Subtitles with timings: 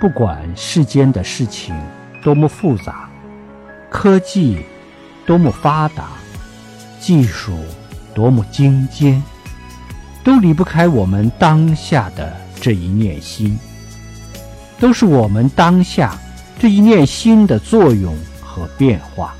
[0.00, 1.74] 不管世间的事情
[2.22, 3.08] 多么复杂
[3.88, 4.58] 科技
[5.24, 6.08] 多么发达
[7.00, 7.58] 技术
[8.14, 9.22] 多么精尖
[10.24, 13.58] 都离不开我们当下的这一念心
[14.80, 16.18] 都是我们当下
[16.58, 19.35] 这一念心的作用和变化。